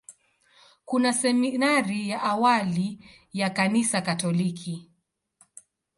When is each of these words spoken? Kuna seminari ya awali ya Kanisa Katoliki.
Kuna 0.85 1.13
seminari 1.13 2.09
ya 2.09 2.21
awali 2.21 2.99
ya 3.33 3.49
Kanisa 3.49 4.01
Katoliki. 4.01 4.89